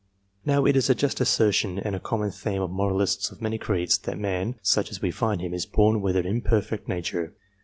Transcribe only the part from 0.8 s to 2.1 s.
a just assertion, and a